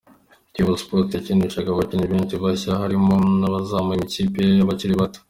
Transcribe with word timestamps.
Kiyovu 0.53 0.75
Sports 0.81 1.13
yakinishaga 1.15 1.69
abakinnyi 1.71 2.07
benshi 2.13 2.35
bashya 2.43 2.71
harimo 2.81 3.13
n’abazamuwe 3.39 3.95
mu 3.99 4.03
ikipe 4.07 4.39
y’abakiri 4.57 4.95
bato. 5.01 5.19